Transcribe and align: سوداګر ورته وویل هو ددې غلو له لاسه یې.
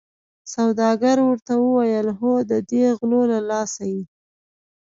سوداګر 0.53 1.17
ورته 1.27 1.53
وویل 1.63 2.07
هو 2.19 2.31
ددې 2.51 2.83
غلو 2.97 3.21
له 3.31 3.39
لاسه 3.49 3.83
یې. 3.93 4.03